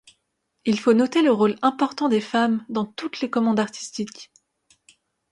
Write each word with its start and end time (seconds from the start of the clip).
Il 0.65 0.79
faut 0.79 0.93
noter 0.95 1.21
le 1.21 1.31
rôle 1.31 1.57
important 1.61 2.09
des 2.09 2.21
femmes 2.21 2.65
dans 2.69 2.85
toutes 2.87 3.21
les 3.21 3.29
commandes 3.29 3.59
artistiques. 3.59 4.31